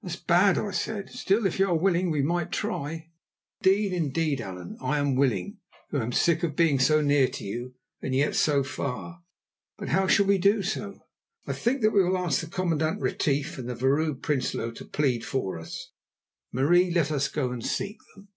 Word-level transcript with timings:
"That's 0.00 0.14
bad," 0.14 0.58
I 0.58 0.70
said. 0.70 1.10
"Still, 1.10 1.44
if 1.44 1.58
you 1.58 1.66
are 1.66 1.76
willing, 1.76 2.12
we 2.12 2.22
might 2.22 2.52
try." 2.52 3.10
"Indeed 3.64 3.92
and 3.92 4.06
indeed, 4.06 4.40
Allan, 4.40 4.76
I 4.80 5.00
am 5.00 5.16
willing, 5.16 5.58
who 5.90 5.98
am 5.98 6.12
sick 6.12 6.44
of 6.44 6.54
being 6.54 6.78
so 6.78 7.00
near 7.00 7.26
to 7.30 7.42
you 7.44 7.74
and 8.00 8.14
yet 8.14 8.36
so 8.36 8.62
far. 8.62 9.24
But 9.76 9.88
how 9.88 10.06
shall 10.06 10.26
we 10.26 10.38
do 10.38 10.62
so?" 10.62 11.00
"I 11.48 11.52
think 11.52 11.80
that 11.82 11.90
we 11.90 12.04
will 12.04 12.16
ask 12.16 12.40
the 12.40 12.46
Commandant 12.46 13.00
Retief 13.00 13.58
and 13.58 13.68
the 13.68 13.74
Vrouw 13.74 14.14
Prinsloo 14.14 14.70
to 14.76 14.84
plead 14.84 15.24
for 15.24 15.58
us, 15.58 15.90
Marie. 16.52 16.92
Let 16.92 17.10
us 17.10 17.26
go 17.26 17.52
to 17.52 17.60
seek 17.60 17.98
them." 18.14 18.28